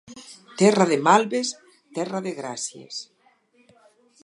Terra 0.61 0.85
de 0.91 0.97
malves, 1.07 1.51
terra 1.97 2.23
de 2.29 2.33
gràcies. 2.41 3.05